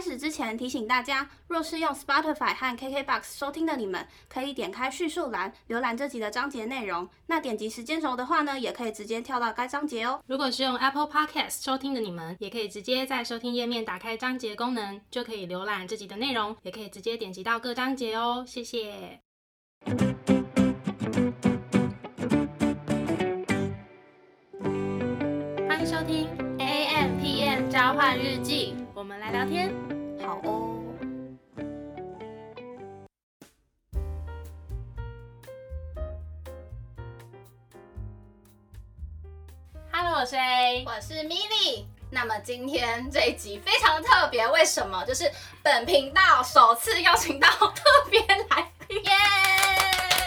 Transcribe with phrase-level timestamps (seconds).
[0.00, 7.06] 开始之前提醒大家，若是用 Spotify 和 KKBOX 收听的你们，可以点开叙述栏浏览这集的章节内容。
[7.26, 10.18] 那点击时间轴的话呢，也可以直接跳到该章节哦。
[10.26, 18.42] 如果是用 Apple Podcast 收听的你们，也可以直接在收听页面打开章节功能，就可以浏览这集的内容，也可以直接点击到各章节哦。
[18.46, 19.20] 谢谢。
[25.68, 26.26] 欢迎收听
[26.58, 28.74] AMpm 交换日记。
[29.00, 29.74] 我们来聊天，
[30.22, 30.76] 好哦。
[39.90, 41.86] Hello，我是 A，我是 Millie。
[42.10, 45.02] 那么今天这一集非常特别，为什么？
[45.06, 49.02] 就是本频道首次邀请到特别来宾！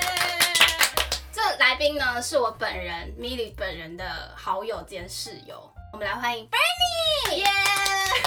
[1.32, 7.46] 这来宾呢是我本人 Millie 本人的好友兼室友，我们来欢迎 Bernie，耶、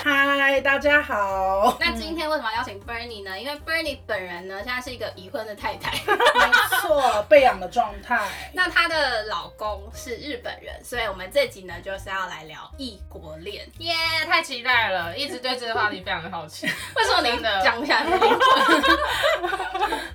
[0.05, 1.77] 嗨，大家好。
[1.81, 3.37] 那今天为什么要邀请 Bernie 呢？
[3.37, 8.25] 因为 Bernie 本人呢，现在是一个已婚的太太，没错，被养的状态。
[8.55, 13.69] 那她的老公是日本人，所以我们这集呢就是要来聊异国恋。
[13.79, 16.69] 耶、yeah,，太期待了，一直对这个话题非常的好奇。
[16.95, 18.11] 为什么您讲不下去？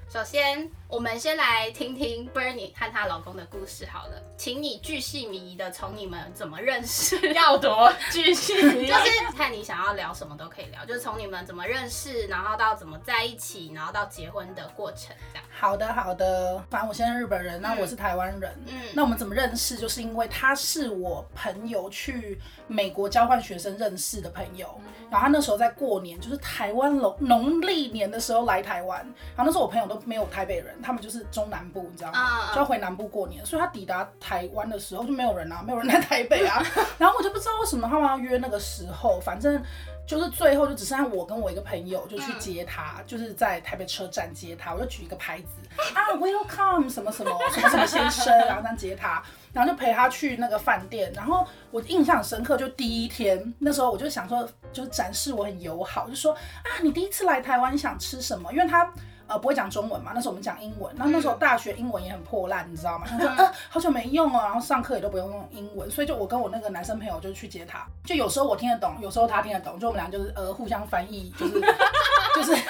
[0.10, 15.46] 首先，我们先来听听 Bernie 和她老公的故事好了，请你巨细靡遗的从你们怎么认识，要多继续，就是看你想要聊什么都可以聊，就是从你们怎么认识，然后到怎么在一起，然后到结婚的过程这样。
[15.60, 16.64] 好的，好的。
[16.70, 18.52] 反正我现在日本人，那我是台湾人。
[18.68, 19.76] 嗯，那我们怎么认识？
[19.76, 29.00] 就是因为他是我朋友去美国交换学生认识的朋友，嗯、然后他那时候在过年，就是台湾农农历年的时候来台湾，
[29.36, 32.20] 然后那时候我朋友都没有台北人，他们就是中南部，你知道吗？
[32.20, 36.64] 啊、就要回南部过年，所以他抵达台湾的时候就没有人啊，没有人在台北啊，
[36.98, 39.64] 然后我就不知道为什么他们要约那个时候，反正。
[40.04, 45.48] 就是最后就只剩下我跟我一个朋友就去接他，嗯，就是在台北车站接他，我就举一个牌子
[45.96, 49.24] 啊，Welcome 什么什么什么什么先生，然后这样接他，
[49.54, 58.52] 然后就陪他去那个饭店，然后我印象深刻，就第一天那时候我就想说，就是展示我很友好，就说啊，你第一次来台湾，你想吃什么？
[58.52, 58.92] 因为他。
[59.32, 60.12] 呃，不会讲中文嘛？
[60.14, 60.94] 那时候我们讲英文。
[60.98, 63.06] 然后那时候大学英文也很破烂，你知道吗？
[63.08, 67.86] 他说， 呃，好久没用哦，然后上课也都不用用英文，所以就我跟我那个男生朋友就去接他。
[68.04, 71.62] 就有时候我听得懂，有时候他听得懂，就我们俩就是呃互相翻译，就是
[72.36, 72.62] 就是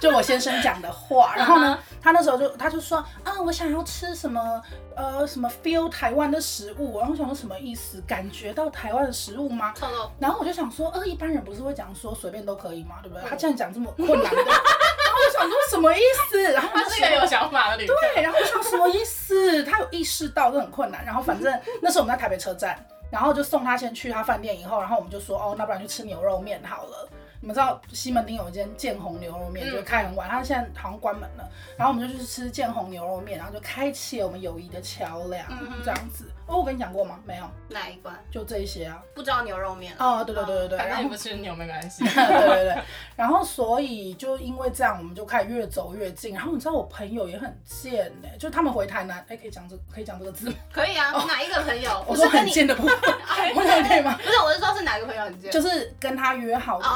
[0.00, 1.34] 就我先生讲的话。
[1.36, 4.60] 然后呢，他那时候就他就说啊，我想要吃什么
[4.96, 6.98] 呃什么 feel 台湾的食物。
[6.98, 8.02] 然后我想说什么意思？
[8.06, 9.72] 感觉到台湾的食物吗？
[10.18, 12.96] 然后我就想说，呃，一般人不是会讲说随便都可以吗？
[13.02, 13.24] 对不对？
[13.28, 14.52] 他竟然讲这么困难的。
[15.26, 16.42] 我想说什么意思？
[16.52, 17.96] 然后他是一个有想法的女生。
[18.14, 19.62] 对，然后我想什么意思？
[19.64, 21.04] 他有意识到这很困难。
[21.04, 22.76] 然后反正 那时候我们在台北车站，
[23.10, 27.08] 然后就送他先去他饭店，以后然后我们就说哦，那不然去吃牛肉面好了。
[27.42, 31.50] 你们知道西门町有一间建宏牛肉面，就开很晚，它现在好像关门了。
[31.76, 35.44] 然后我们就去吃建宏牛肉面，然后就开启了我们友谊的桥梁，
[35.84, 36.30] 这样子。
[36.46, 37.18] 哦，我跟你讲过吗？
[37.24, 37.44] 没有。
[37.68, 38.14] 哪一关？
[38.30, 39.02] 就这一些啊。
[39.12, 40.78] 不知道牛肉面哦，对对对对对。
[40.78, 42.04] 反正你不吃牛没关系。
[42.06, 42.82] 对对对。
[43.16, 46.34] 然后所以就因为这样，我们就开始越走越近。
[46.34, 50.54] 然后你知道我朋友也很贱呢，就是他们回台南，哎，可以讲这可以讲这个字吗？
[50.72, 51.10] 可以啊。
[51.26, 51.90] 哪一个朋友？
[52.06, 52.92] 我说很贱的朋友，
[53.56, 54.16] 我说可以吗？
[54.22, 55.50] 不是，我是说是哪个朋友很贱？
[55.50, 56.86] 就是跟他约好的，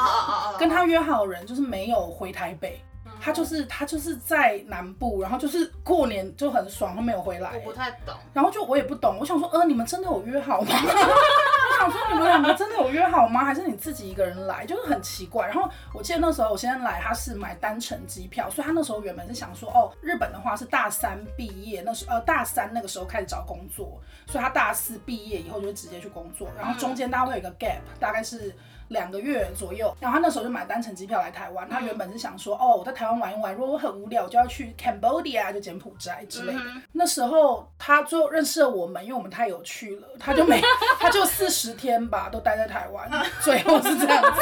[0.59, 2.81] 跟他约好的人就是没有回台北。
[3.19, 7.51] 他就是他就是在南部，然后就是过年就很爽，他没有回来。
[7.55, 10.67] 我不太懂，然后就我也不懂，我想说，呃，你们真的有约好吗？
[10.69, 13.43] 我想说，你们两个真的有约好吗？
[13.43, 14.67] 还是你自己一个人来？
[14.67, 15.47] 就是很奇怪。
[15.47, 28.55] 然后我记得那时候我先来，他是买单程机票，所以他那时候原本是想说，哦，日本的话是大三毕业，那时呃大三那个时候开始找工作，所以他大四毕业以后就会直接去工作，然后中间大概会有一个 gap，大概是。
[28.89, 31.67] 两个月左右，然后他那时候就买单程机票来台湾。
[31.69, 36.59] 他原本是想说，哦，我在台湾玩一玩，如果我很无聊，我就要去 Cambodia，就柬埔寨之类的。
[36.59, 40.61] 嗯、那时候他最后认识了我们，因为我们太有趣了，他就没，
[40.99, 43.09] 他就四十天吧，都待在台湾，
[43.41, 44.41] 最后是这样子。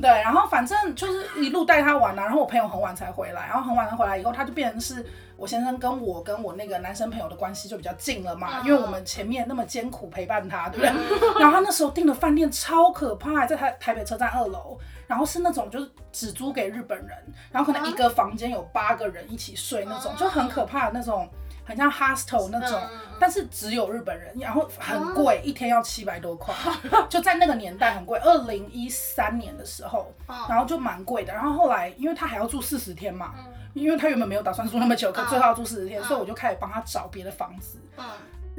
[0.00, 5.04] 对，然后反正就是一路带他玩啊，然后我朋友很晚才回来，然后很晚才回来以后，他就变成是。
[5.36, 10.90] 我先生跟我跟我那个男生朋友的关系就比较近了嘛，因为我们前面那么艰苦陪伴他，对不对？
[11.40, 17.16] 然后他那时候订的饭店超可怕，在台台北车站二楼，然后是那种就是只租给日本人，
[17.50, 21.26] 然后可能一个房间有八个人一起睡那种，就很可怕的那种，
[21.70, 22.78] 很像 hostel 那种，
[23.18, 26.54] 但是只有日本人，然后很贵，一天要七百多块，
[27.08, 30.12] 就在那个年代很贵，二零一三年的时候，
[30.48, 31.32] 然后就蛮贵的。
[31.32, 33.32] 然后后来因为他还要住四十天嘛。
[33.72, 37.78] 因为他原本没有打算住那么久，可最后要住四十天，所以我就开始帮他找别的房子。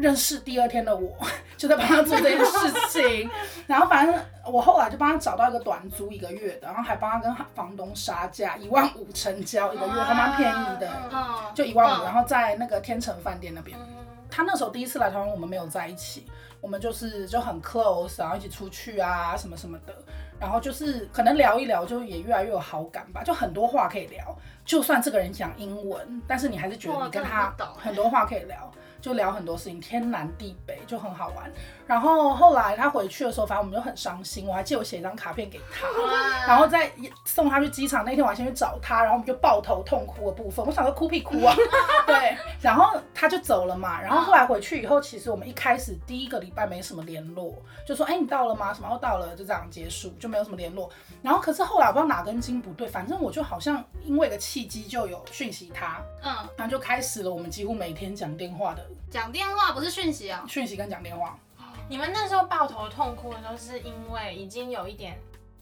[0.02, 1.16] 认识第二天的我，
[1.56, 3.30] 就在帮他做这件事情。
[3.68, 10.90] 然后反正我后来就帮他找到一个短租一个月的，然后还帮他跟房东杀价一万五成交一个月，还蛮便宜的，
[11.54, 12.04] 就一万五。
[12.04, 13.78] 然后在那个天成饭店那边，
[14.30, 16.26] 他那时候第一次来台湾，我们没有在一起，
[16.60, 19.96] 我们就是就很 close，然后一起出去啊什么什么的。
[20.40, 24.36] 然后就是可能聊一聊，就也越来越有好感吧，就很多话可以聊。
[24.66, 28.72] 就算这个人讲英文，但是你还是觉得你跟他很多话可以聊。
[29.02, 31.52] 就聊很多事情，天南地北就很好玩。
[31.92, 34.48] 然后后来他回去的时候，反正我们就很伤心。
[34.48, 35.86] 我还记得我写一张卡片给他，
[36.48, 36.90] 然后在
[37.26, 40.66] 送他去机场那天，我还先去找他，然后我们就抱头痛哭的部分。
[40.66, 41.54] 我想说哭屁哭啊，
[42.08, 42.38] 对。
[42.62, 44.02] 然后他就走了嘛。
[44.02, 47.54] 然后后来回去以后，其实我们一开始第一个礼拜没什么联络，
[47.86, 48.74] 就说哎你到了吗？
[48.74, 49.36] 什么到了？
[49.36, 50.90] 就这样结束，就没有什么联络。
[51.22, 58.82] 然后可是后来我不知道哪根筋不对，反正我就好像因为一个契机就有讯息他，嗯，然后就开始了我们几乎每天讲电话的。
[59.10, 61.38] 讲电话不是讯息啊，讯息跟讲电话。
[61.92, 65.20] 你们那时候抱头痛哭的时候，是因为已经有一点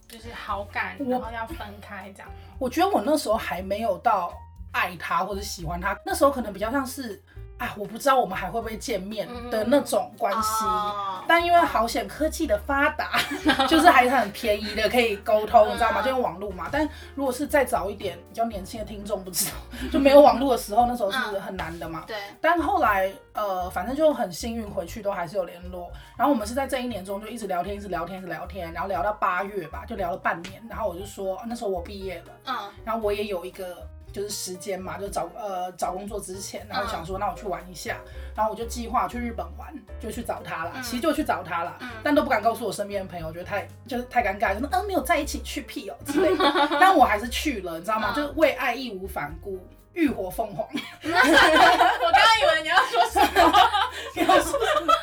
[0.08, 2.30] 就是好感，然后要分开这样。
[2.60, 4.32] 我觉得我那时候还没有到
[4.72, 7.20] 爱他或者喜欢他，那时候可能比较像是。
[7.58, 13.12] 啊，我不知道我们还会不会见面的那种关系，嗯、但因为好险科技的发达，
[13.46, 16.02] 嗯、 就是还是很便宜的可以沟通，嗯、你知道吗？
[16.02, 16.68] 就用网络嘛。
[16.72, 19.52] 但如果是再早一点，比较年轻的听众不知道，
[19.94, 22.04] 就没有网络的时候，那时候是很难的嘛。
[22.08, 22.36] 对、嗯。
[22.42, 25.92] 但后来呃，反正就很幸运，回去都还是有联络。
[26.18, 30.60] 然后我们是在这一年中就一直聊天，一直聊天，一直聊天，然后聊到八月吧，就聊了半年。
[30.68, 33.88] 然后我就说，那时候我毕业了，嗯，然后我也有一个。
[34.12, 40.72] 就是时间嘛，就找呃找工作之前，然后想说那我去玩一下，嗯、然后我就计划去日本玩，就去找他了。
[40.76, 46.68] 嗯、其实就去找他了，嗯、但都不敢告诉我身边的朋友，我觉得太就是太尴尬，就说嗯没有在一起去屁哦 之类的。
[46.80, 48.14] 但我还是去了，你知道吗？
[48.14, 49.60] 嗯、就是为爱义无反顾，
[49.94, 50.68] 浴火凤凰。
[51.04, 53.70] 我刚刚以为你要说什么？
[54.16, 54.94] 你要说什么？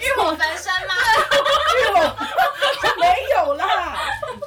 [0.00, 0.94] 浴火焚身吗？
[1.76, 2.16] 浴火
[3.00, 3.96] 没有啦，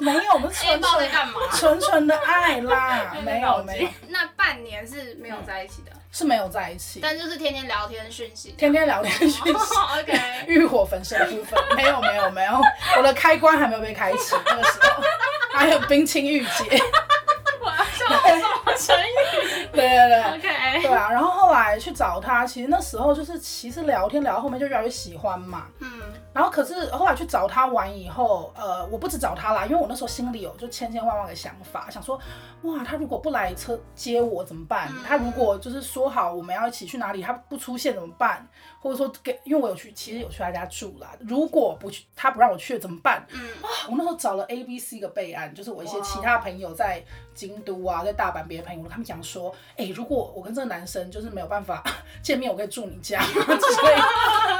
[0.00, 1.10] 没有，我们纯纯
[1.52, 3.88] 纯纯的爱啦， 没有没有。
[4.08, 9.40] 那半年是没有在一起的，是没有在一起，但就是天天聊天讯息，天天聊天讯息。
[10.00, 11.58] OK，欲火焚身的部分。
[11.76, 12.60] 没有没有没有，
[12.96, 15.02] 我的开关还没有被开启，那个时候。
[15.52, 16.80] 还有冰清玉洁。
[18.78, 19.66] 成语？
[19.72, 21.10] 对对对，OK，对啊。
[21.10, 25.88] 然后后来去找他，其实那时候就是其实聊天聊到后面就越来越喜欢嘛，嗯。
[26.32, 32.18] 然后可是后来去找他玩以后，呃，我不止找他啦，因为我那时候心里有就千千万万个想法，想说，
[32.62, 34.88] 哇，他如果不来车接我怎么办？
[34.90, 38.46] 嗯、他如果就是说好我们要一起去哪里，他不出现怎么办？
[38.80, 41.14] 或者说给，因为我有去，其实有去他家住啦。
[41.20, 43.24] 如果不去，他不让我去怎么办？
[43.30, 47.02] 嗯，啊，我那时候找了 A、B、C 个备案，就是我一些其他朋友在
[47.34, 51.84] 京都啊，在大阪别的朋友，他们讲说，哎，如果我跟这个男生就是没有办法
[52.22, 53.94] 见面，我可以住你家， 所以，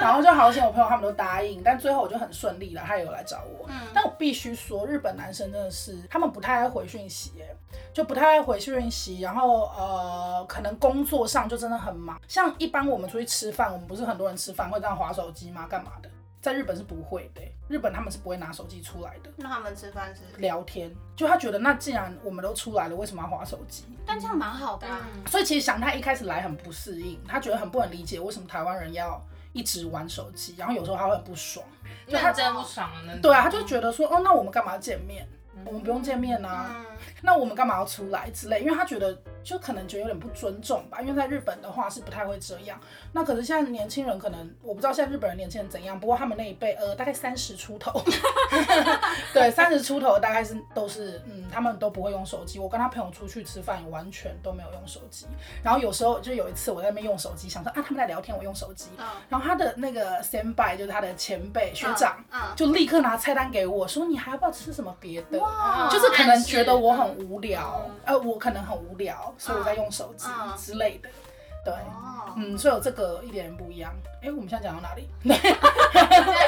[0.01, 1.63] 然后就好险，我朋友他们都答应。
[1.63, 3.67] 但最后我就很顺利了，他也有来找我。
[3.69, 7.47] 嗯，但我必须说，日本男生真的是他们不太爱回讯息，哎，
[7.93, 9.21] 就不太爱回讯息。
[9.21, 12.21] 然后呃，可能工作上就真的很忙。
[12.29, 15.67] 像一般我们出去吃饭，我们不是很多人吃饭会这样划手机吗？
[15.67, 16.11] 干嘛的？
[16.43, 19.31] 在日本是不会的，日本他们是不会拿手机出来的。
[19.37, 23.85] 那他们吃饭是聊天，就他觉得那既然我们都出来了，为什么要划手机？
[24.07, 25.07] 但这样蛮好的啊。
[25.27, 29.23] 所以其实祥太一开始来很不适应，他觉得很不能理解为什么台湾人要
[29.53, 31.65] 一直玩手机，然后有时候他会很不爽。
[32.07, 35.29] 就他真不爽了，对啊，他就觉得说，哦，那我们干嘛要见面？
[35.67, 38.61] 我们不用见面啊，嗯、那我们干嘛要出来之类？
[38.61, 41.01] 因为他觉得就可能觉得有点不尊重吧。
[41.01, 42.79] 因为在日本的话是不太会这样。
[43.13, 48.03] 那可是现在年轻人可能我不知道现在日本人年轻人怎样，不过他们那一辈呃大概三十出头，
[49.33, 52.59] 对，三十出头大概是都是嗯，他们都不会用手机。
[52.59, 55.27] 我跟他朋友出去吃饭，完全都没有用手机。
[55.63, 58.89] 然后有时候就有一次我在那边用手机，想说啊他们在聊天，我用手机。
[58.99, 65.39] 嗯、然后他的那个 senpai 就是他的前辈学长，嗯嗯、就立刻拿菜单给我说，你还要不要吃什么别的？
[65.91, 70.27] 就是可能觉得我很无聊，呃，我可能很无聊，所以我在用手机
[70.59, 71.09] 之类的，
[71.65, 71.75] 对，
[72.37, 73.93] 嗯，所以有这个一点不一样。
[74.23, 75.09] 哎，我们现在讲到哪里？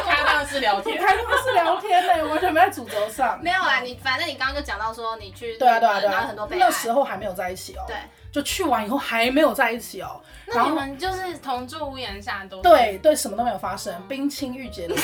[0.04, 3.40] 开放式聊天，开放式聊天呢，完全没在主轴上。
[3.42, 7.96] 没有啊，你反正你刚刚就讲到说你去，对啊对啊对啊，很多，那时候还没有在一起哦，对，
[8.30, 10.20] 就去完以后还没有在一起哦。
[10.46, 14.94] 那你们就是同住屋檐下都对对，什么都没有发生，冰清玉洁的，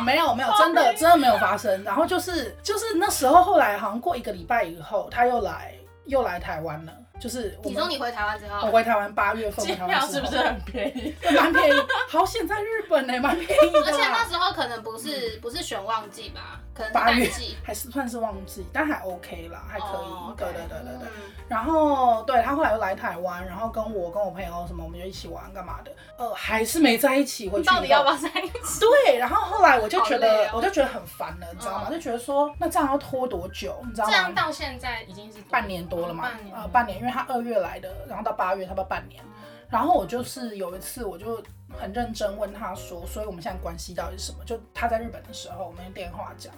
[0.00, 1.82] 啦，没有没有，真的真的没有发生。
[1.84, 5.74] 然后就是就是那时候，后来好像过一个礼拜以后，他又来
[6.06, 6.92] 又来台湾了。
[7.20, 11.14] 就是你说你回台湾之后，我回台湾八月份，机票是不是很便宜？
[11.36, 11.72] 蛮便宜，
[12.08, 13.84] 好险在日本呢，蛮便宜的。
[13.84, 17.30] 而且那时候可能不是不是选旺季吧，可能八月
[17.62, 20.36] 还是算是旺季，但还 OK 啦，还可以。
[20.36, 21.08] 对对对对对。
[21.48, 25.92] 然后对他后来又来台湾，然后跟我跟我朋友什么，我们就一起玩干嘛的。
[26.16, 28.80] 呃，还是没在一起，回去到底要不要在一起？
[29.04, 31.90] 对，然后后来我就觉得，我就觉得很烦了，你知道吗？
[31.90, 33.76] 就觉得说，那这样要拖多久？
[33.84, 34.10] 你知道吗？
[34.12, 37.90] 这样到现在已经是半年多了嘛，呃，半年，因为他二月来的。
[38.08, 39.22] 然后到八月，差不多半年。
[39.70, 41.42] 然后我就是有一次，我就
[41.78, 46.52] 很认真问他说：“所以我们现在关系到底是什么？”就他在日本的时候，我们用电话讲，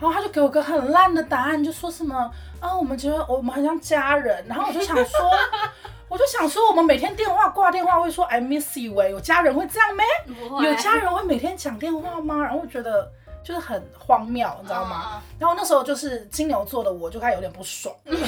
[0.00, 2.30] 然后他就给我个很烂的答案，就说什么
[2.60, 5.30] ：“啊，我们觉得我们很像家人。”然后我就想说，
[6.08, 10.66] 我就想说，我们每天电话挂电话会说 “I miss you”，有家人会这样没？
[10.66, 12.42] 有家人会每天讲电话吗？
[12.42, 13.10] 然后我觉得。
[13.46, 15.22] 就是很荒谬，你知道吗？
[15.38, 18.12] 然后那时候就是金牛座的我就开始有点不爽，就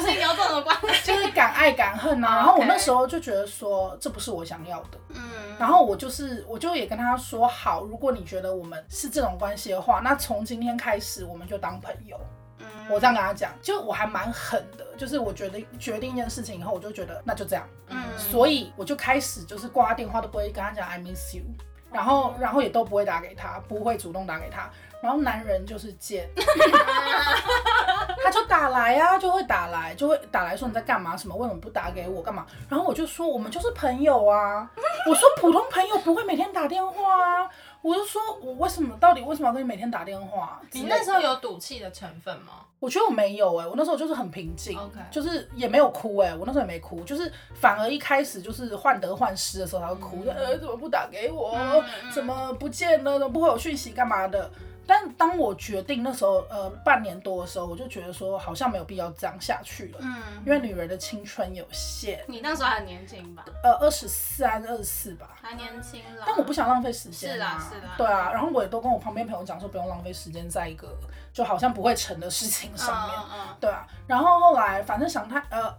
[0.00, 2.28] 是 金牛座的关系，就是敢爱敢恨呐。
[2.28, 5.22] 然后我那时候就觉得说这不是我想要的，嗯。
[5.58, 12.20] 然后我就是我就也跟他说好，如果你觉得我们是这种关系的话，那从今天开始我们就当朋友。
[12.58, 17.98] 嗯，我这样跟他讲，就我还蛮狠的，就是我觉得决定一件事情以后，我就觉得那就这样，嗯。
[18.18, 21.44] 所以我就开始就是挂电话都不会跟他讲 I miss you。
[21.92, 24.70] 然后，然后也都不会打给他，不会主动打给他。
[25.02, 26.28] 然后男人就是贱，
[28.22, 31.16] 他就打来啊，就会打来，就会打来说你在干嘛？
[31.16, 31.34] 什么？
[31.36, 32.22] 为什么不打给我？
[32.22, 32.46] 干嘛？
[32.68, 34.70] 然后我就说我们就是朋友啊。
[35.08, 37.48] 我说普通朋友不会每天打电话啊。
[37.82, 38.96] 我就说我为什么？
[39.00, 40.60] 到底为什么要跟你每天打电话？
[40.70, 42.52] 你那时候有赌气的成分吗？
[42.78, 44.78] 我觉得我没有哎、欸，我那时候就是很平静.
[45.10, 51.52] 就是也没有哭哎、欸，我那时候也没哭，就是反而一开始就是患得患失的时候他会哭，嗯、呃怎么不打给我？
[51.56, 53.18] 嗯、怎么不见了？
[53.18, 54.48] 怎么不会有讯息干嘛的？
[54.86, 59.98] 但当我决定那时候，呃，半年多的时候，我就觉得说，好像没有必要这样下去了。
[60.00, 62.22] 嗯，因为女人的青春有限。
[62.26, 63.44] 你那时候还年轻吧？
[63.62, 65.30] 呃，二十三、二十四吧。
[65.40, 66.22] 还年轻了。
[66.26, 67.32] 但我不想浪费时间。
[67.32, 67.94] 是啦，是啦。
[67.96, 70.88] 对啊，然后我也都跟我旁边朋友讲说，不用浪费时间在一个
[71.32, 73.16] 就好像不会成的事情上面。
[73.18, 73.56] 嗯嗯。
[73.60, 75.72] 对啊，然后后来反正想他，呃，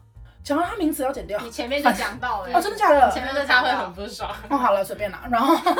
[0.43, 1.39] 讲到他名字要剪掉。
[1.41, 2.50] 你前面就讲到了。
[2.57, 3.12] 哦，真的假的？
[3.12, 4.33] 前面的他会很不爽。
[4.50, 5.24] 哦，好了，随便啦。
[5.29, 5.75] 然后，反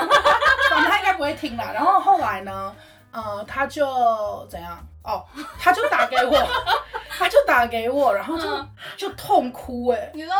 [0.81, 1.71] 正他应该不会听啦。
[1.73, 2.75] 然后后来呢？
[3.13, 4.77] 呃，他就怎样？
[5.03, 5.24] 哦，
[5.60, 6.34] 他就打给我，
[7.20, 10.10] 他就打给我，然后就、嗯、就痛哭哎。
[10.13, 10.34] 你说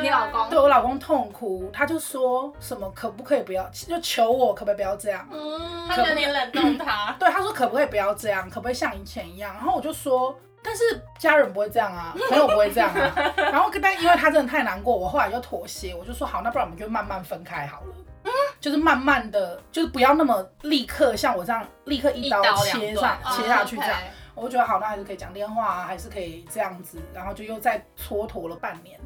[0.00, 0.48] 你老公？
[0.50, 5.28] 对，我老公痛哭，他就说什么可不可以不要，就求我可不可以不要这样？
[5.30, 7.14] 嗯，他觉得你冷冻他。
[7.18, 8.48] 对，他说可不可以不要这样？
[8.48, 9.54] 可不可以像以前一样？
[9.54, 10.82] 然后我就说，但是
[11.18, 13.12] 家人不会这样啊，朋友不会这样啊。
[13.36, 17.86] 然后但因为他真的太难过，我后来就妥协，我就说好，那不然我们就慢慢分开好了。
[18.66, 23.96] 就是慢慢的，就是不要那么立刻像我这样立刻一刀切上切下去这样，
[24.34, 28.98] 我觉得好，那还是可以讲电话啊，还是可以这样子，然后就又再蹉跎了半年。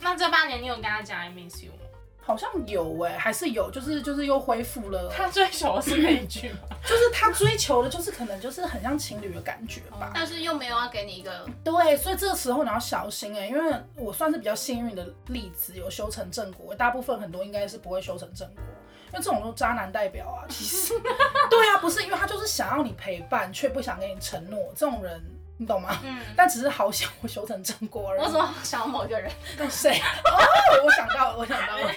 [0.00, 1.78] 那这半年你有跟他讲 I miss you 吗？
[2.20, 5.12] 好像有哎、欸，还是有，就是就是又恢复了。
[5.12, 6.58] 他追求的是那一句吗？
[6.86, 10.12] 就是他追求的，就是可能就是很像情侣的感觉吧。
[10.14, 11.44] 但是又没有要给你一个。
[11.64, 16.72] 对，所以这个时候你要小心哎、欸，因为我算是比较幸运的例子，有修成正果。
[16.72, 18.62] 大部分很多应该是不会修成正果，
[19.12, 20.44] 因为这种都渣男代表啊。
[20.48, 20.94] 其实，
[21.50, 25.22] 对啊，不是因为他就是想要你陪伴，却不想给你承诺，这种人。
[25.60, 25.98] 你懂吗？
[26.04, 28.20] 嗯，但只是好想我修成正果而已。
[28.20, 29.28] 我怎么想到某一个人？
[29.68, 29.90] 谁？
[30.24, 30.38] 哦，
[30.84, 31.90] 我想到了，我想到了。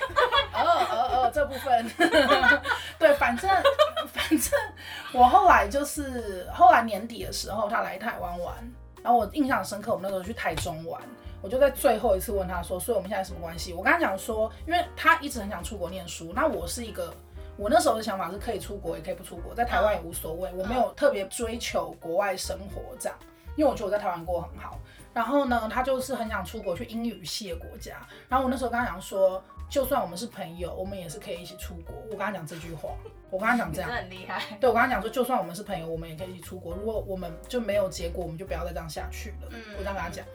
[0.51, 1.87] 哦哦哦，这部分。
[2.97, 3.47] 对，反正
[4.11, 4.59] 反正
[5.13, 8.55] 我后来就是后来年底的时候，他来台湾玩，
[9.03, 10.99] 然后我印象深刻，我们那时候去台中玩，
[11.41, 13.73] 我就在最后一次问他说，所以我们现在什么关系？
[13.73, 17.13] 我跟他讲说，因为他一直很想出国念书，那我是一个，
[17.57, 23.17] 我那时候的想法是可以出国，也可以不出国，在台湾也无所谓，我没有特别追求国外生活这样。
[23.57, 24.79] 因为我觉得我在台湾过得很好，
[25.13, 27.97] 然后呢，他就是很想出国去英语系的国家，
[28.29, 31.93] 然后我那时候跟他讲说，就算我们是朋友，我们也是可以一起出国。
[32.09, 32.91] 我跟他讲这句话，
[33.29, 34.41] 我跟他讲这样，很厉害。
[34.61, 36.73] 对，我跟他讲说，就算我们是朋友，我们也可以一起出国。
[36.73, 39.49] 如果我们就没有结果，我们就不要再这样下去了。
[39.49, 40.25] 嗯，我这样跟他讲，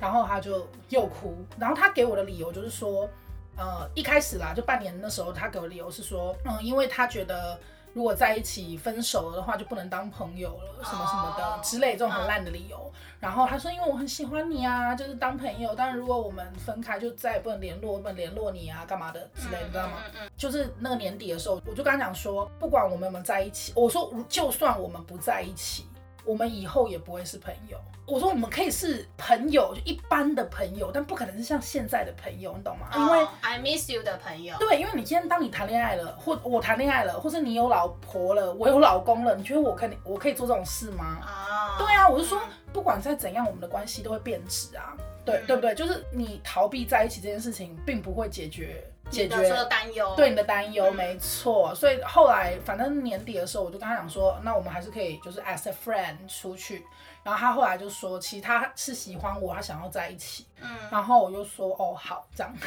[0.00, 3.08] 然后他就又哭，然后他给我的理由就是说，
[3.56, 7.58] 呃，一开始啦，就半年的时候，他给我的理由是说，嗯，因为他觉得。
[7.94, 12.92] 如果在一起分手了的话，就不能当朋友了，什么什么的之类这种很烂的理由。
[13.20, 15.72] 然后他说，因为我很喜欢你啊，就是当朋友。
[15.76, 19.98] 但是如果我们分开，就再也不能联络，不能联络你啊，干嘛的之类，你知道吗？
[20.36, 25.86] 就是那个年底的时候，我就跟他讲说，不管我们有没有在一起，我说就算我们不在一起。
[26.24, 27.78] 我们以后也不会是朋友。
[28.06, 32.88] 我说我们可以是朋友，就一般的朋友，但不可能是像现在的朋友，你懂吗？
[32.94, 34.54] 因为、oh, I miss you 的朋友。
[34.58, 41.18] 对，因为你今天当你谈恋爱了，或我谈恋爱了，或是你有老婆了，我有老公了，你觉得我可以我可以做这种事吗？
[41.22, 42.38] 啊，啊，对啊，我就说
[42.74, 44.92] 不管再怎样，我们的关系都会变质啊，
[45.24, 45.74] 对对不对？
[45.74, 51.74] 就是你逃避在一起这件事情，并不会解决解决担忧，对你的担忧，没错。
[51.74, 56.84] 所以后来反正年底的时候，我就跟他讲说，那我们还是可以就是 as a friend 出去。
[57.22, 60.46] 然后他后来就说，其实他是喜欢我，他想要在一起。
[60.60, 62.52] 嗯，然后我就说，哦，好，这样。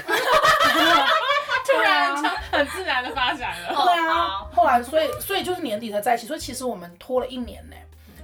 [1.68, 3.76] 突然就很自然的发展了。
[3.76, 7.76] 对啊，后来所以所以就是年底才在一起，所以其实我们拖了一年呢。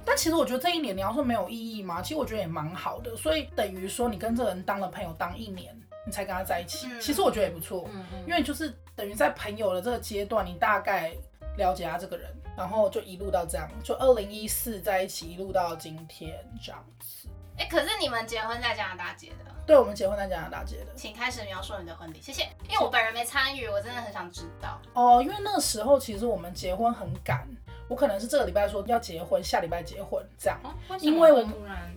[0.04, 2.02] 但其实我觉得这一年你要说没有意义吗？
[2.02, 3.14] 其实我觉得也蛮好的。
[3.16, 5.74] 所以等于说你跟这个人当了朋友当一年，
[6.06, 7.88] 你才跟他在一起，其实我觉得也不错。
[7.92, 8.24] 嗯嗯。
[8.26, 11.12] 因为就是等于在朋友的这个阶段，你大概
[11.56, 12.28] 了解他这个人。
[12.56, 17.26] 然后就一路到这样，就二零一四在一起，一路到今天这样子。
[17.58, 19.52] 哎，可是你们结婚在加拿大结的？
[19.66, 20.86] 对，我们结婚在加拿大结的。
[20.94, 22.42] 请开始描述你的婚礼，谢谢。
[22.68, 24.80] 因为我本人没参与，我真的很想知道。
[24.92, 27.44] 哦，因为那个时候其实我们结婚很赶，
[27.88, 30.60] 我可能是这个礼拜说要结婚，下礼拜结婚这样。
[30.62, 31.96] 哦、为因为我突然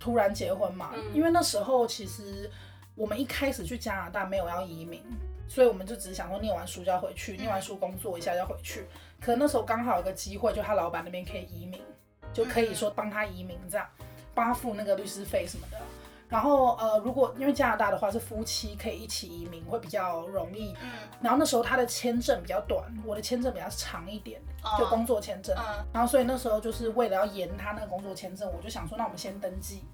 [0.00, 2.50] 突然结婚嘛，嗯、因为那时候其实
[2.98, 5.00] 我们一开始去加拿大没有要移民，
[5.46, 8.86] 所以我们就只是想说念完书就要回去，嗯、念完书工作一下就要回去。
[9.20, 11.80] 可那时候刚好有个机会，就他老板那边可以移民，
[12.32, 13.86] 就可以说帮他移民这样，
[14.34, 15.78] 帮他付那个律师费什么的。
[16.28, 20.74] 然后呃，如果因为加拿大的话是夫妻可以一起移民，会比较容易。
[20.82, 20.90] 嗯。
[21.22, 24.38] 然后那时候他的签证比较短，我的签证比较长一点，
[24.78, 25.56] 就工作签证。
[25.56, 25.86] 嗯。
[25.90, 29.84] 然后所以那时候就是为了要延他那个工作签证，我就想说，那我们先登记。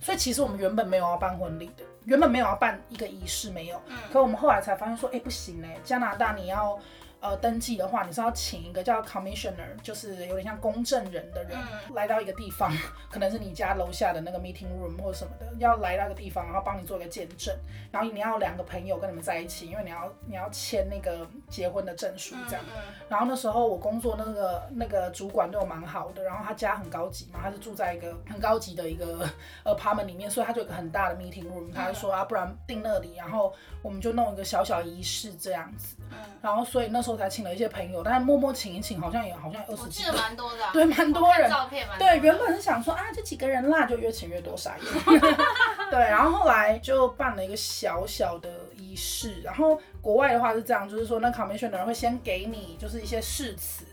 [0.00, 3.80] 所以其实我们原本没有要办婚礼的，原本没有要办一个仪式，没有。
[3.88, 3.96] 嗯。
[4.12, 6.78] 可我们后来才发现说，哎，不行嘞，加拿大你要。
[7.20, 12.72] 呃，登记的话，你是要请一个叫 commissioner，就是有点像公证人的人，嗯、来到一个地方，
[13.10, 17.52] 可能是你家楼下的那个 meeting room 或者什么的，要来那个地方，然后帮你做一个见证，
[17.90, 22.64] 然后你要两个朋友跟你们在一起，因为你要你要签那个结婚的证书这样。
[23.08, 29.28] 然后那时候我工作那个那个主管对我蛮好的，然后他家很高级嘛，他是住在一个很高级的一个
[29.64, 35.96] apartment 里面，所以他就有一个很大的 meeting room，他就说啊，不然订那里，然后我们就弄一个小小仪式这样子。
[36.40, 41.50] 然后，所以那时候才请了一些朋友，但是默默请一请，好像也好像二十几个，我记得蛮多的、啊，对，蛮多人。
[41.50, 45.20] 照片蛮对，原本是想说啊，这几个人啦，就越请越多，傻眼。
[45.90, 49.40] 对，然后后来就办了一个小小的仪式。
[49.42, 53.84] 然后国外的话是这样，就是说那 commission 的人会先给你就是一些誓词，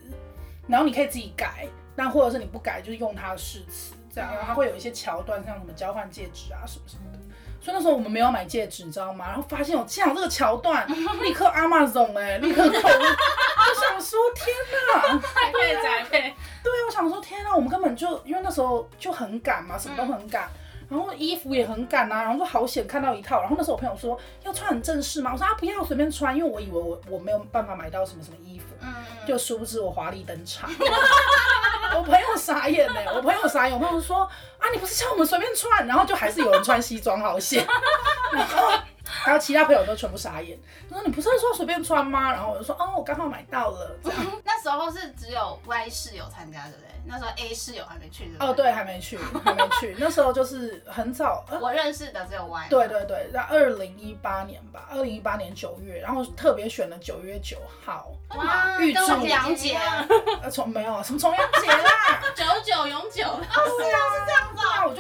[0.67, 4.29] 然后你可以自己改，但或者是你不改，就是用他的誓词这样。
[4.31, 7.19] 然后他会有一些桥段，像什么交换戒指啊什么什么的。
[7.61, 9.25] 所以那时候我们没有买戒指，你知道吗？
[9.27, 10.87] 然后发现有这样这个桥段，
[11.21, 12.69] 立刻 Amazon 哎，立刻购。
[12.69, 14.55] 我想说天
[14.93, 16.35] 哪，太配宅配。
[16.63, 20.47] 对，我想说天哪，我们根本就因为那时候就很赶嘛，什么都很赶，
[20.89, 23.39] 然后衣服也很赶啊，然后就好险看到一套。
[23.41, 28.65] 然后那时候我朋友说要穿很正式嘛，我说啊不要随便穿，因为我以为我我没有办法买到什么什么衣服，
[29.27, 30.69] 就殊不知我华丽登场。
[31.97, 34.23] 我朋友傻眼呢，我朋友傻眼，我朋友说
[34.59, 37.65] 啊，你不是叫我们随便穿，然后就还是有人穿西装好险，
[38.33, 38.71] 然后
[39.05, 40.57] 还有其他朋友都全部傻眼，
[40.89, 42.31] 他说你不是说随便穿吗？
[42.31, 43.95] 然后我就说哦，我刚好买到了。
[44.03, 46.89] 这样 那时候是只有 Y 室友参加，对不对？
[47.07, 49.95] 那时候 A 室友还没去，哦，对，还没去，还没去。
[49.99, 52.67] 那时候就是很早，我认识的只有 Y。
[52.67, 58.07] 对对对，在二零一八年吧，二零一八年九月，然后特别选了九月九号。
[58.35, 59.77] 哇，预祝重阳节。
[60.41, 63.23] 呃，重没有什么重阳节啦， 九九永久。
[63.23, 63.39] 哦，
[63.77, 63.99] 是啊，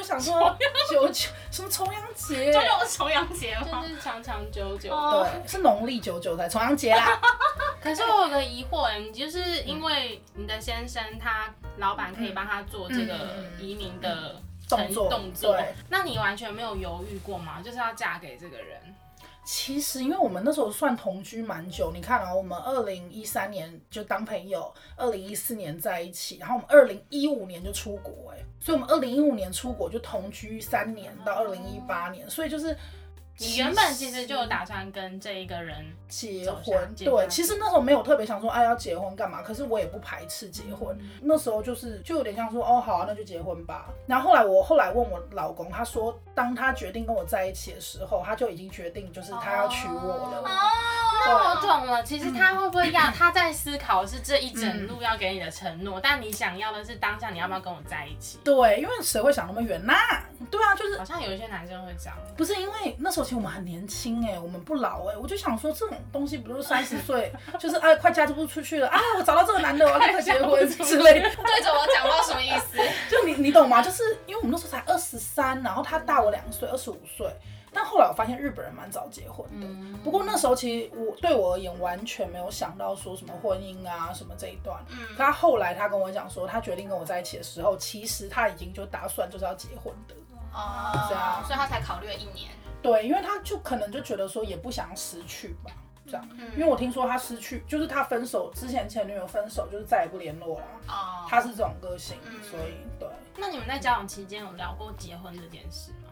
[0.05, 0.55] 想说
[0.91, 2.53] 九九什么重阳节？
[2.53, 3.81] 九九是重阳节吗？
[3.81, 4.89] 就是长长久久。
[4.89, 7.19] 对，是农历九九才重阳节啦。
[7.81, 11.85] 可是我有个疑惑，哎，你就是因为你的先生他老。
[11.85, 13.13] 老板可以帮他做这个
[13.59, 15.55] 移民的动作，动作。
[15.87, 17.61] 那你完全没有犹豫过吗？
[17.63, 18.81] 就是要嫁给这个人？
[19.45, 32.75] 其实，因为我们那时候算同居蛮久，你看啊，我们二零一三年就当朋友，二零一四年在一起，然后我们二零一五年就出国，哎，所以我们二零一五年出国就同居三年到二零一八年，所以就是。
[33.37, 39.41] 你原本其实就有打算跟这一个人结婚，对，其实那时候没有特别想说，哎，要结婚干嘛？
[39.41, 40.97] 可是我也不排斥结婚。
[40.99, 43.89] 嗯、那时候就是就有点像说，哦，好啊，那就结婚吧。
[44.07, 50.41] 然后后来我后来问我老公，他说，当他决定跟我在一起的时候，他就已经决定就是他要娶我了。
[50.45, 50.47] 哦，
[51.25, 52.01] 那我懂了。
[52.03, 58.39] 其实他会不会要他在思考是这一整路要给你的承诺，嗯、但你想要的是当下你要不要跟我在一起？
[58.43, 59.93] 对，因为谁会想那么远呐？
[60.49, 63.25] 对啊，就是好像有一些男生会这样，不是因为那时候。
[63.25, 71.29] 其实我们很年轻哎，我们不老哎，我就想说这种东西不都是三十岁， 就是哎快嫁不出去了啊，我找到这个男的，我要跟他结婚之类的。
[71.29, 72.77] 对着我讲话什么意思？
[73.09, 73.81] 就你你懂吗？
[73.81, 77.27] 就是因为我们那时候才二十三，然后他大我两岁，二十五岁。
[77.77, 84.81] 但后后来我发现日本人蛮早结婚的，嗯、不过那时候其实我对我而言完全没有想到说什么婚姻啊什么这一段。
[84.89, 90.15] 嗯，他后来他跟我讲说，他决定跟我在一起的时候，其实他已经就打算就是要结婚的。
[90.53, 92.49] 哦，这样，所以他才考虑了一年。
[92.81, 95.71] 对，因为他就可能就觉得说也不想失去吧，
[96.07, 96.29] 这样。
[96.37, 100.65] 嗯、因为我听说他失去，就是他分手之前前女友分手，就是再也不联络了。
[100.87, 103.07] 哦，他是这种个性，嗯、所以对。
[103.37, 106.09] 那你们在交往期间有聊过结婚这件事吗？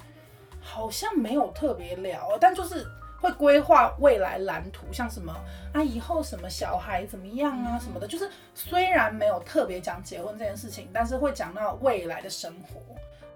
[0.62, 2.88] 好像没有特别聊，但就是
[3.20, 5.36] 会规划未来蓝图，像什么
[5.74, 12.80] 啊以后什么小孩怎么样啊什么的，就是虽然没有特别讲结婚这件事情，但是会讲到未来的生活，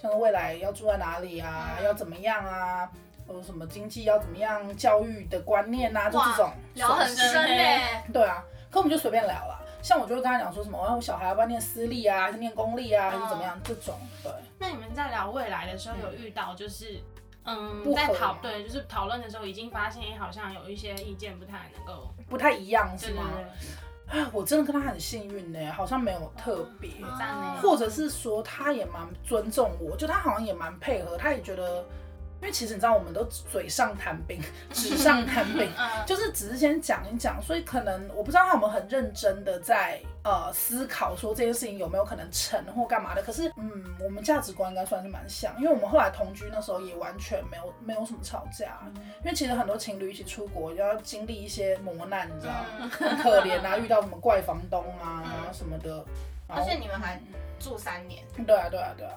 [0.02, 2.90] 像未来要住在哪里啊，要怎么样啊，
[3.30, 9.64] 有什么经济要怎么样，教育的观念啊，就这种聊很深哎，对啊，可我们就随便聊了。
[9.82, 13.58] 像我就会跟他讲说什么，我小孩要不要念私立啊，还是念公立啊，还是怎么样？
[13.64, 14.32] 这种对。
[14.58, 17.00] 那你们在聊未来的时候，有遇到就是，
[17.46, 23.24] 嗯，在讨对，就是讨论的时候，已经发现好像有一些意见不太能够，不太一样，是吗？
[24.10, 26.90] 啊，我真的跟他很幸运呢，好像没有特别，
[27.62, 31.86] 或者是说他也蛮尊重我，就他好像也蛮配合，他也觉得。
[32.40, 34.40] 因为其实你知道，我们都嘴上谈兵，
[34.72, 35.70] 纸上谈兵，
[36.06, 43.24] 就是只是先讲一讲，所以可能我不知道他有没有很认真的在呃思考说这件事情有没有可能成或干嘛的。
[43.24, 48.80] 可是嗯，我们价值观应该算是蛮像，因为我们后来同居那时候也完全没有没有什么吵架。
[49.24, 52.90] 因为其实很多情侣一起出国要经历一些磨难，你知道吗？
[52.92, 56.06] 很可怜啊， 遇到什么怪房东啊什么的。
[56.48, 57.20] 而且你们还
[57.60, 58.24] 住三年。
[58.46, 59.14] 对啊，对啊，对啊。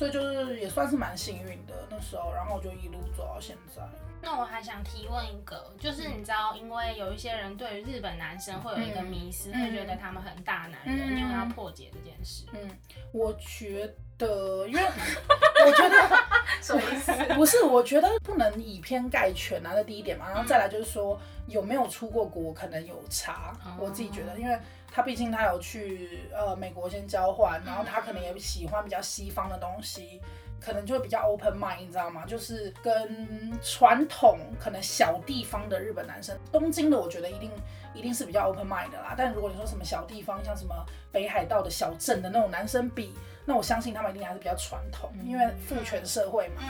[0.00, 3.82] 所以就是也算是蛮幸运的那时候，然后就一路走到现在。
[4.22, 12.46] 那我还想提问一个，就是你知道，因为有一些人对于日本男生会有一个迷思，嗯、会觉得他们很大男人，你有没有要破解这件事？
[12.54, 12.70] 嗯，
[13.12, 14.82] 我觉得，因为
[15.66, 16.18] 我觉得
[16.62, 17.12] 什么意思？
[17.34, 20.26] 不是，我觉得不能以偏概全啊，这第一点嘛。
[20.30, 24.58] 然后再来就是说，有没有出过国可能有差，嗯、我自己觉得，因为。
[24.92, 30.20] 他毕竟他有去呃美国先交换，然后他可能也喜欢比较西方的东西，
[30.60, 32.24] 可能就会比较 open mind，你知道吗？
[32.26, 37.50] 就是跟传统可能小地方的日本男生，东京的我觉得一定
[37.94, 39.14] 一定是比较 open mind 的啦。
[39.16, 40.74] 但如果你说什么小地方，像什么
[41.12, 46.62] 北海道的小镇的那种男生比，那我相信他们一定还是比较传统，因为父权社会嘛。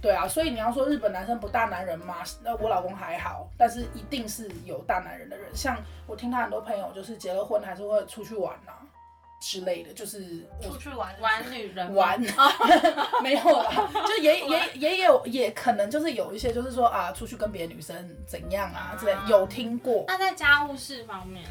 [0.00, 2.16] 对啊，所以你要说日本男生不大男人吗？
[2.42, 5.46] 那我老公还好，但是一定是有大男人的人。
[5.54, 8.78] 像我听他很多朋友，就是结了婚还是会出去玩啊
[9.40, 12.18] 之类的，就是出去玩玩女人玩，
[13.22, 17.94] 没有啦，就也 也也有也可能就是有一些就是说啊，出去跟别的女生
[18.26, 20.04] 怎样啊之类，有听过。
[20.06, 21.50] 那在家务事方面呢？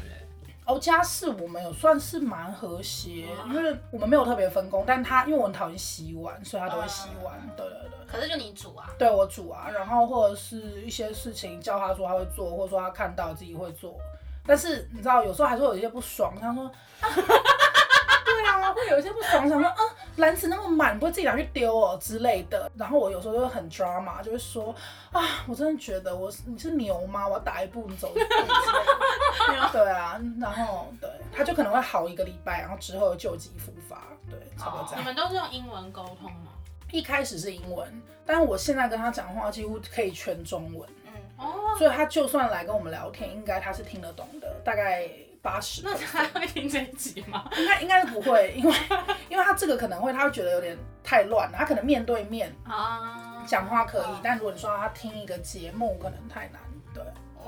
[0.64, 7.40] 哦，家事我们有算是蛮和谐，因为我们没有特别分工，但他因为我很讨厌洗碗，所以他都会洗碗。
[7.56, 7.95] 对对对。
[8.06, 8.88] 可是就你煮啊？
[8.98, 13.94] 对，我煮啊，然后或者是一些事情叫他做他会做，或者说他看到自己会做。
[14.46, 16.70] 但是你知道，有时候还是会有一些不爽，他说。
[18.26, 19.76] 对啊，会有一些不爽，想说啊，
[20.16, 22.70] 篮子那么满，不会自己拿去丢哦之类的。
[22.76, 24.74] 然后我有时候就会很 drama，就会说
[25.12, 27.26] 啊，我真的觉得我你是牛吗？
[27.26, 28.26] 我要打一步你走一步。
[29.72, 34.02] 对啊，然后对，他就可能会好一个礼拜，然后之后旧疾复发。
[34.28, 35.00] 对，差不多这样。
[35.00, 36.52] 你们都是用英文沟通吗？
[36.92, 37.88] 一开始是英文，
[38.24, 40.88] 但是我现在跟他讲话几乎可以全中文。
[41.06, 45.08] 嗯哦，所以他就算来跟我们聊天，应该他是听得懂的，大概。
[45.42, 47.48] 八十，那他会听这一集吗？
[47.56, 48.74] 应该应该是不会，因为
[49.28, 51.56] 因为他这个可能会，他会觉得有点太乱了。
[51.56, 56.60] 他可能面对面啊讲话可以，但如果你说他听一个节目，可能太难。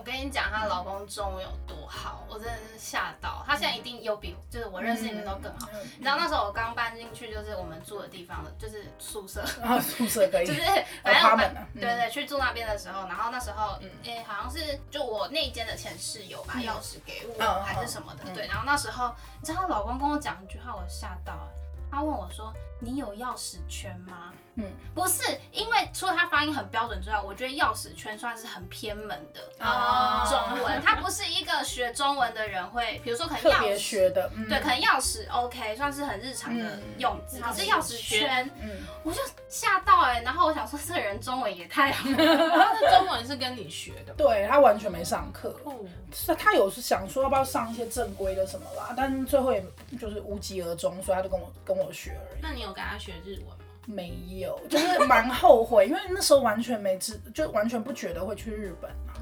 [0.08, 0.14] 对。
[0.14, 3.44] 我跟你讲，她老公中文有多好，我真的是吓到。
[3.46, 5.68] 她现在一定有比就是我认识你们都更好。
[5.96, 9.42] 你知道那时候我刚搬进去，就是我们住的地方的，就是宿舍。
[9.62, 10.46] 啊，宿舍可以。
[10.46, 10.62] 就是
[11.02, 18.46] 反正我们对对去住那边的时候，然后那时候诶好像是就我那一间的前室友把钥匙给我还是什么的，对。
[18.46, 21.48] 然后那时候你知道她老公跟我讲一句话，我吓到了。
[21.90, 30.26] 他问我说：“你有钥匙圈吗？”嗯，不是，因为除了他发音很标准之外，我觉得钥匙圈算是很偏门的哦。
[30.28, 37.38] 中文，他不是一个学中文的人会，比如说可能钥匙，特别学的，嗯、对，可能钥匙 OK，算是很日常的用字。
[37.38, 38.68] 嗯、可是钥匙圈，嗯，
[39.04, 40.22] 我就吓到哎、欸。
[40.22, 44.12] 然后我想说，这个人中文也太好了， 他中文是跟你学的？
[44.14, 45.54] 对，他完全没上课。
[45.62, 45.72] 哦，
[46.12, 49.64] 是他有是想说要不要上一些正规的什么啦，但最后也
[50.00, 52.40] 就是无疾而终，所以他就跟我跟我学而已。
[52.42, 53.64] 那你有跟他学日文吗？
[53.86, 59.14] 没有，就是蛮后悔，因为那时候完全没知，就完全不觉得会去日本嘛，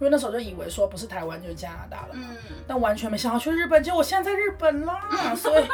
[0.00, 5.00] 因为那时候就以为说不是台湾就是加拿大了嘛，嗯、但完全没想到去日本，结果我现在在日本啦，
[5.36, 5.64] 所以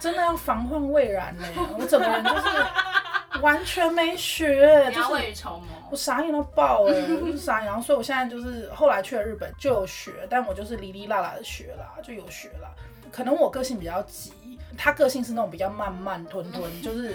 [0.00, 1.44] 真的要防患未然呢，
[1.78, 5.66] 我整个人就是完全没学，就是未雨绸缪。
[5.90, 7.66] 我傻眼到爆哎，就是傻眼。
[7.66, 12.70] 然后所以我现在就是后来去了日本就有学，但我就是哩哩啦啦的学啦，就有学啦。
[13.10, 14.32] 可能我个性比较急，
[14.76, 17.14] 他个性是那种比较慢慢吞吞，就是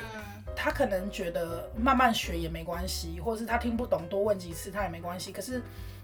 [0.55, 5.31] 他可能觉得慢慢学也没关系，或者是他听不懂多问几次他也没关系。
[5.31, 5.61] 可是。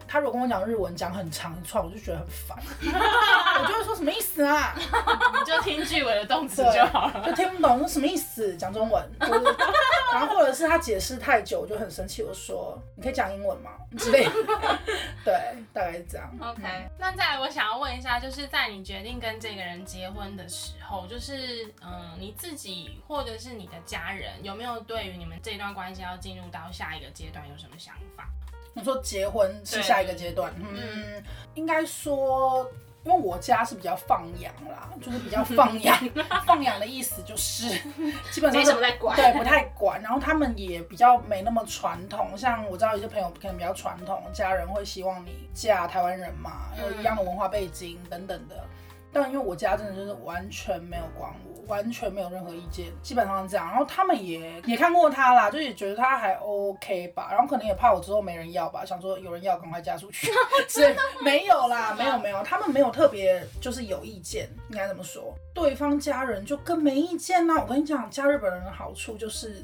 [0.08, 2.58] 他如果跟我讲日文，讲很长一串，我就觉得很烦。
[3.62, 4.76] 我就会说什么意思啊？
[4.76, 9.04] 你就听句尾的动词就好了，就听不懂说什么意思，讲中文。
[9.20, 9.44] 就是、
[10.14, 13.72] 然后或者是他解释太久，我就很生气，我说你可以讲英文吗？
[13.98, 14.32] 之类的。
[15.24, 15.34] 对，
[15.72, 16.30] 大概是这样。
[16.40, 28.28] OK，、嗯、那再来，我想要问一下，就是在你决定跟这个人结婚的时候，就是嗯，你自己或者是你的家人，有没有对于你们这段关系要进入到下一个阶段有什么想法？
[28.76, 32.68] 你说结婚是下一个阶段，嗯，应该说，
[33.04, 35.96] 因为我家是比较放养啦， 就是比较放养，
[36.48, 37.70] 放养的意思就是
[38.32, 40.02] 基本上没什么在管，对，不太管。
[40.02, 48.66] 然后他们也比较没那么传统，像我知道有些朋友可能比较传统，家人会希望你嫁台湾人嘛，有一样的文化背景等等的。
[49.14, 53.68] 但因为我家真的就是完全没有管我，完全没有任何意见，基本上是这样。
[53.68, 57.30] 然后他们也也看过他啦，就也觉得他还 OK 吧。
[57.32, 60.32] 然后可能也怕我之后没人要吧，想说有人要赶快嫁出去。
[60.68, 65.34] 所以没有啦，没有没有，他们没有特别就是有意见，应该怎么说？
[65.54, 67.62] 对方家人就更没意见啦。
[67.62, 69.64] 我跟你讲，嫁日本人的好处就是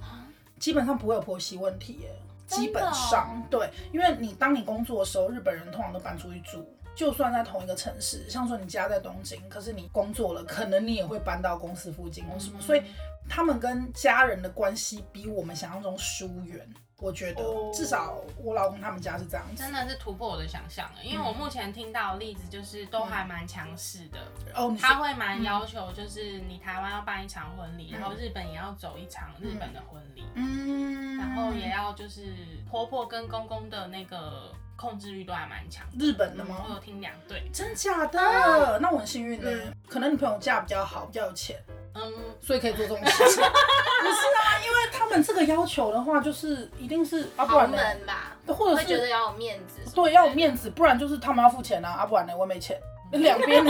[0.60, 2.10] 基本上不会有婆媳问题耶，
[2.46, 6.64] 基本上对，因为你当你工作的时候，日本人通常都搬出去住。
[6.96, 12.84] 就算在同一个城市，像说你家在东京，可是你工作了，可能你也会搬到公司附近或什么，所以
[13.30, 16.68] 他们跟家人的关系比我们想象中疏远。
[17.02, 17.42] 我觉得
[17.74, 20.92] 至少我老公他们家是这样子，真的是突破我的想象。
[21.02, 24.20] 因为我目前听到的例子就是都还蛮强势的。
[24.54, 32.36] 哦，他会蛮要求，就是你台湾要办一场婚礼，然后日本也要走一场日本的婚礼，嗯，然后也要就是
[32.70, 34.52] 婆婆跟公公的那个。
[34.80, 36.64] 控制欲都还蛮强，日本的吗？
[36.70, 38.18] 我有听两对，真假的？
[38.20, 41.58] 啊、那我很幸运呢，嗯、可能你朋友嫁比较好，比较有钱，
[41.94, 42.02] 嗯，
[42.42, 43.44] 所以可以做这种事情。
[43.44, 47.78] 不是啊，因为他们这个要求的话，就是一定是啊，不然呢？
[48.08, 52.80] 吧，或者是觉得要有面子，对，要有面子，不然就是他们要付钱啊，啊，不然呢，我没钱。
[53.12, 53.66] 两边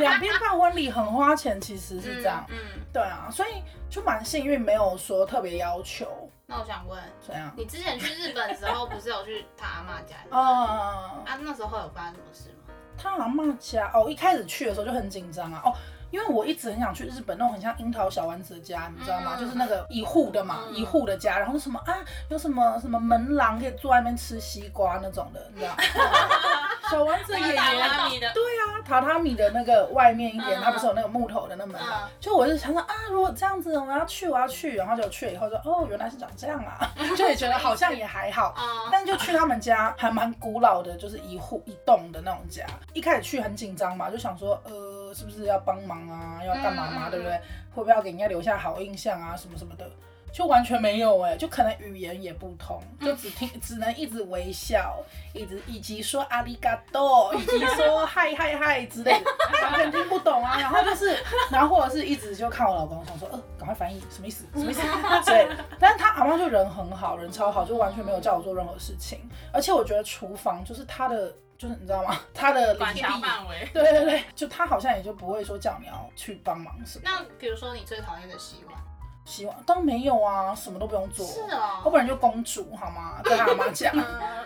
[0.00, 6.06] 两边办婚礼很花钱，其实是这样，嗯，嗯对啊，所以就蛮幸运，没有说特别要求。
[6.52, 7.50] 那我想问，怎样？
[7.56, 10.16] 你之前去日本的时候，不是有去他阿妈家？
[10.30, 12.74] 哦，啊，那时候有发生什么事吗？
[12.98, 15.62] 他阿妈家哦，一开始去的时候就很紧张啊。
[15.64, 15.72] 哦，
[16.10, 19.32] 因为我一直很想去日本那种很像樱桃小丸子的家，你知道吗？
[19.38, 21.94] 嗯、就是那个一户的嘛，嗯、一户的家，然后什么啊，
[22.28, 25.82] 有什么什么门廊可以坐外面吃西瓜那种的，你知道吗？
[26.92, 27.54] 小丸子爷爷，
[28.34, 32.08] 对啊，榻榻米的那个外面一点，它不是有那个木头的那门吗？
[32.20, 38.54] 就我就想说啊，如果这样子，我要去，我要去，然后就去了以后说，哦，原来是长这样啊， 就也觉得好像也还好，
[38.90, 42.66] 但就去他们家还蛮古老的，就是一户一栋的那种家。
[42.92, 47.32] 一开始去很紧张嘛，就想说，呃，是不是要帮忙啊，要干嘛嘛，对不对？
[47.74, 49.90] 会不会要给人家留下好印象啊，什么什么的。
[50.32, 54.98] 就完全没有哎、欸，就可能语言也不通，就只听只能一直微笑，
[55.34, 59.30] 一直以及说阿里嘎多， 以及说嗨嗨嗨之类的，
[59.62, 60.56] 完全听不懂啊。
[60.60, 61.16] 然后就是，
[61.50, 64.46] 然后或者是一直就看我老公，想说呃，赶快翻译什么意思？
[64.56, 64.80] 什么意思？
[65.26, 69.20] 对，但是他阿妈就人很好，人超好，就完全没有叫我做任何事情。
[69.52, 72.18] 而且我觉得厨房就是他的，就是你知道吗？
[72.32, 73.68] 他的管辖范围。
[73.74, 77.04] 对对对，就他好像也就不会说叫你要去帮忙什么。
[77.04, 78.76] 那比如说你最讨厌的洗碗？
[79.24, 81.26] 希望当然没有啊，什么都不用做。
[81.26, 83.20] 是哦，我本来就公主好吗？
[83.22, 83.94] 跟他妈讲，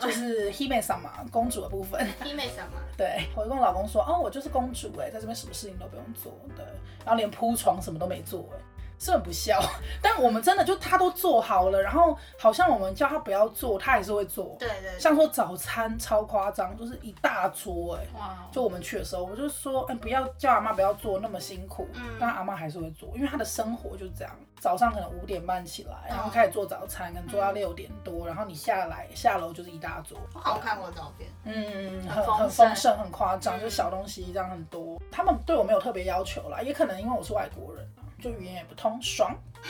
[0.00, 2.00] 就是 Hime 様嘛，公主的部分。
[2.22, 6.64] Hime 様嘛，对，我就跟我老公说，哦，我就是公主哎，在这边什么事情都不用做，对，
[7.04, 8.58] 然后连铺床什么都没做哎。
[8.98, 9.60] 是很不孝，
[10.00, 14.56] 但我们真的就他都做好了，然后好像我们叫他不要做，他还是会做。
[14.58, 14.98] 对，对对。
[14.98, 18.18] 像说早餐超夸张，就是一大桌哎、欸。
[18.18, 18.48] 哇。
[18.50, 21.86] 就我们去的时候，我就说，哎、欸，不要叫阿妈不要做那么辛苦。
[21.94, 22.02] 嗯。
[22.18, 30.16] 但阿妈还是会做，因为他的生活就是这样，早上可能五点半起来，然后开始做早餐，可能做到六点多，嗯、然后你下来下楼就是一大桌。
[30.34, 31.30] 我好看过照片。
[31.44, 35.00] 嗯，很很丰盛，很夸张，就是小东西这样很多。
[35.12, 37.86] 他们对我没有特别要求啦，也可能因为我是外国人。
[38.20, 39.34] 就语言也不通，爽。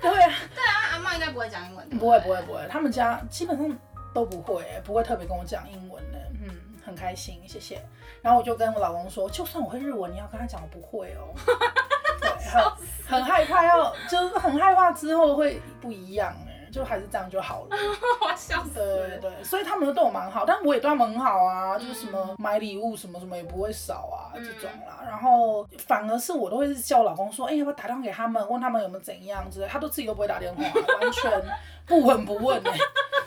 [0.00, 1.88] 对啊，对啊，阿妈应该不会讲英文。
[1.90, 3.78] 不会，不会，不会，他们家基本上
[4.14, 6.18] 都不会，不会特别跟我讲英文的。
[6.42, 6.50] 嗯，
[6.84, 7.82] 很开心，谢谢。
[8.22, 11.34] 然后我就跟我老公说，就算我会日文，你要跟他讲我不会哦。
[12.20, 12.62] 对，很
[13.06, 16.47] 很害怕要，就是很害怕之后会不一样哎，
[16.78, 17.68] 就还是这样就好了。
[18.22, 18.74] 我笑死。
[18.74, 25.02] 对对对，所以他们都对我蛮好，但我也对他们很好啊，就是什么买礼物什么什么也不会少啊、嗯、这种啦。
[25.04, 30.62] 然后反而是我都会叫我老公说，哎、欸，要不要打电话给他们，问他们有没有怎样之类，他都自己都不会打电话，
[31.00, 31.44] 完全
[31.84, 32.78] 不闻不问哎、欸。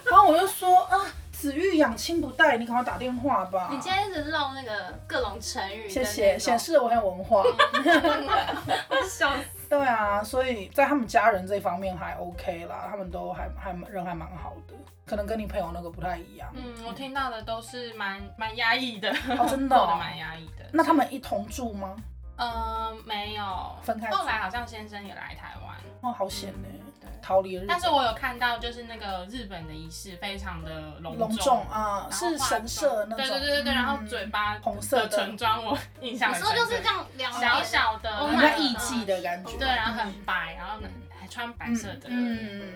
[0.06, 0.98] 然后我就说啊。
[1.32, 3.68] 子欲养亲不待，你赶快打电话吧。
[3.72, 7.42] 你今天一直唠那个各种成语，谢谢，显示我很有文化。
[8.90, 9.61] 我笑死。
[9.72, 14.74] 对啊，所以在他们家人这方面还 OK 啦，他们都还还人还蛮好的，
[15.06, 16.52] 可能跟你朋友那个不太一样。
[16.54, 20.66] 嗯，我听到的都是蛮蛮压抑的，哦，真的，哦，蛮压抑的。
[20.74, 21.96] 那他们一同住吗？
[22.36, 24.10] 呃，没有，分开。
[24.12, 25.78] 后来好像先生也来台湾。
[26.02, 26.68] 哦，好险呢。
[26.70, 26.90] 嗯
[27.22, 35.18] 逃离日本，但是我有看到，就是那个日本的仪式非常的隆重，隆重啊，是神社那种，对对对对对，然后嘴巴红色的。
[35.18, 36.52] 唇妆，我印象很深。
[36.52, 40.74] 你说就是这样两小小的，很像艺妓的感觉，对，然后很白，然后
[41.20, 42.74] 还穿白色的，嗯。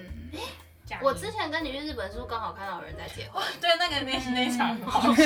[1.02, 3.44] 我之前跟你去日本，是不是刚好看到有人在结婚？
[3.60, 5.24] 对，那个那 那场好笑。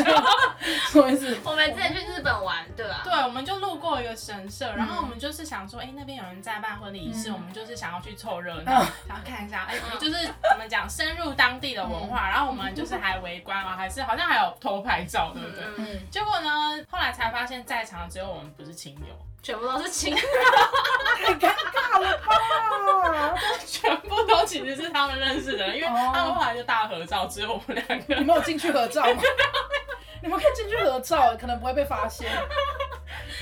[0.92, 1.38] 什么意思？
[1.44, 3.02] 我们之前去日本玩，对吧？
[3.04, 8.72] 对，我们就路过一个神社，然后我们就是想说，哎，那边有人在办婚礼仪式，我们就是想要去凑热闹，
[9.08, 12.30] 想要看一下，哎，就是怎么讲，深入当地的文化。
[12.30, 15.66] 然后我们就是还围观啊，还是好像还有偷拍照，对不对？
[15.78, 16.00] 嗯。
[16.10, 19.14] 结果呢，后来才发现，在场只有我们不是亲友。
[19.42, 20.24] 全部都是亲人，
[21.18, 23.36] 太尴尬了吧？
[23.66, 28.16] 全部都其实是他们认识的人，因为他们后来就大合照，只有我们两个。
[28.16, 29.22] 你们有进去合照吗？
[30.22, 32.30] 你们可以进去合照，可能不会被发现。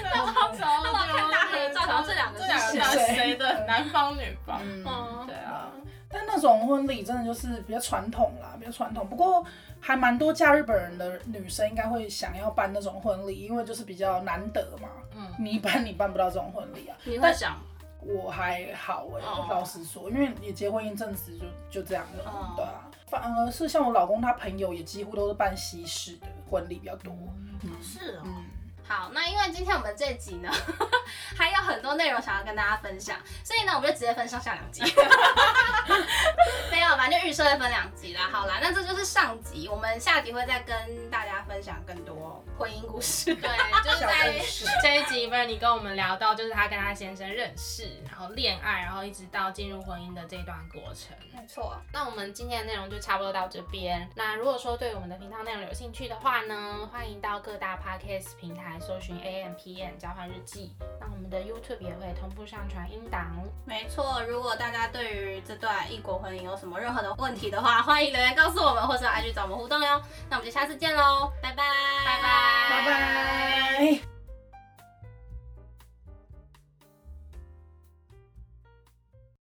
[0.03, 0.93] 那我好丑，我看
[1.31, 3.65] 大合照，然后这两个是谁的？
[3.65, 4.61] 男方女方？
[4.61, 5.71] 嗯，对啊。
[6.09, 9.07] 但那种婚礼真的就是比较传统啦，比较传统。
[9.07, 9.45] 不过。
[9.79, 14.89] 还蛮多嫁日本人的女生应该会想要办那种婚礼，因为就是比较难得嘛。
[15.15, 16.97] 嗯，你一般你办不到这种婚礼啊。
[17.05, 17.55] 你会想？
[18.01, 21.45] 我还好哎、欸，哦、老实说，因为也结婚一阵子就
[21.81, 22.23] 就这样了。
[22.25, 27.13] 哦、对啊，反而是像我老公他朋友也几乎都是办西式的婚礼比较多。
[27.61, 28.23] 嗯，是哦。
[28.25, 28.45] 嗯
[28.87, 30.49] 好，那因为今天我们这集呢，
[31.35, 34.81] 还有很多内容想要跟大家分享，所以呢，我们就直接分上下两集。
[36.71, 38.29] 没有，反正就预设会分两集啦。
[38.31, 43.35] 好啦，那这就是上集，我们下集会再跟大家分享更多婚姻故事。
[43.35, 43.49] 对，
[43.83, 44.33] 就是在
[44.81, 51.15] 这一集，Vernie 跟我们聊到，就是他跟他先生认识，然后恋爱，然后一直到进入婚姻的这段过程。
[51.33, 51.75] 没错。
[51.91, 54.09] 那我们今天的内容就差不多到这边。
[54.15, 58.76] 那如果说对我们的频道内容有兴趣的话呢，欢迎到各大 Podcast 平台。
[58.79, 63.31] 搜寻 AMpm 交换日记，那我们的 YouTube 也会同步上传音档。
[63.65, 70.01] 没错，如果大家对于这段异国婚姻有什么任何的问题的话，欢迎留言告诉我们，或者 IG 找我们互动哟。
[70.29, 71.63] 那我们就下次见喽，拜拜，
[72.05, 74.16] 拜拜，拜拜。